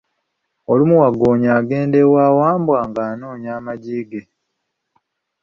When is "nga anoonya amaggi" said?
2.89-3.99